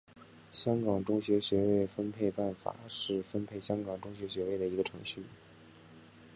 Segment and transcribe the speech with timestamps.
[0.51, 5.21] 香港中学学位分配办法是分配香港中学学位的一个程序。